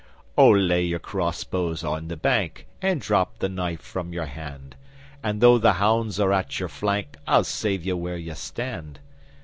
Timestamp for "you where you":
7.85-8.33